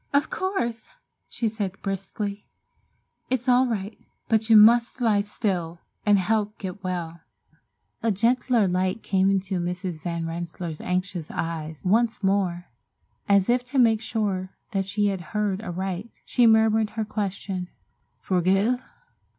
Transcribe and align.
"Of 0.13 0.31
course!" 0.31 0.87
she 1.29 1.47
said 1.47 1.79
briskly, 1.83 2.47
"it's 3.29 3.47
all 3.47 3.67
right, 3.67 3.99
but 4.29 4.49
you 4.49 4.57
must 4.57 4.99
lie 4.99 5.21
still 5.21 5.79
and 6.07 6.17
help 6.17 6.57
get 6.57 6.83
well." 6.83 7.19
A 8.01 8.09
gentler 8.11 8.67
light 8.67 9.03
came 9.03 9.29
into 9.29 9.59
Mrs. 9.59 10.01
Van 10.01 10.25
Rensselaer's 10.25 10.81
anxious 10.81 11.29
eyes. 11.29 11.83
Once 11.85 12.23
more, 12.23 12.65
as 13.29 13.47
if 13.47 13.63
to 13.65 13.77
make 13.77 14.01
sure 14.01 14.49
that 14.71 14.85
she 14.87 15.09
had 15.09 15.21
heard 15.37 15.61
aright, 15.61 16.23
she 16.25 16.47
murmured 16.47 16.97
her 16.97 17.05
question, 17.05 17.67
"Forgive?" 18.23 18.81